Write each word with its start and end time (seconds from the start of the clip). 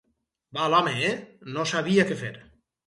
Val, 0.59 0.77
home, 0.79 0.95
eh?, 1.11 1.13
no 1.59 1.69
sabia 1.77 2.11
què 2.11 2.23
fer. 2.25 2.37